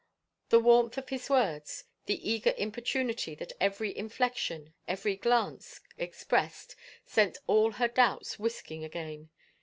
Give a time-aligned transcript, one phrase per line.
[0.49, 7.37] The warmth of his words, the eager importunity that every inflection, every glance expressed sent
[7.45, 9.29] all her doubts whisking again.